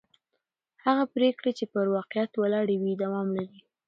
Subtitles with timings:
[0.85, 3.59] هغه پرېکړې چې پر واقعیت ولاړې وي دوام لري